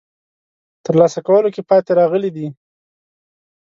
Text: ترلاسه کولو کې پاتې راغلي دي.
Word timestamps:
ترلاسه 0.85 1.19
کولو 1.27 1.49
کې 1.55 1.61
پاتې 1.69 1.91
راغلي 1.99 2.31
دي. 2.35 2.47